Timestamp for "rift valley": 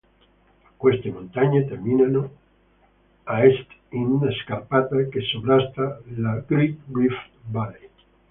6.91-7.87